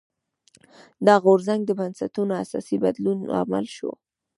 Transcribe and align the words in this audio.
دا 1.05 1.15
غورځنګ 1.23 1.61
د 1.65 1.71
بنسټونو 1.79 2.33
اساسي 2.43 2.75
بدلون 2.83 3.17
لامل 3.31 3.65
شو. 3.75 3.91